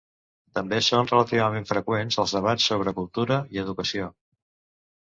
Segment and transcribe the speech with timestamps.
[0.59, 4.15] També són relativament freqüents els debats sobre cultura i educació.